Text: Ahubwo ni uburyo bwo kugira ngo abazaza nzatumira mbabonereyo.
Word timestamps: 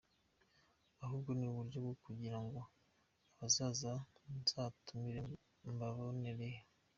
Ahubwo 1.03 1.29
ni 1.37 1.45
uburyo 1.51 1.77
bwo 1.83 1.93
kugira 2.03 2.37
ngo 2.43 2.59
abazaza 3.33 3.91
nzatumira 4.39 5.21
mbabonereyo. 5.73 6.61